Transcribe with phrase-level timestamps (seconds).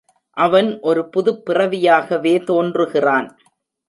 [0.37, 3.27] அவன் ஒரு புதுப் பிறவியாகவே தோன்றுகிறான்.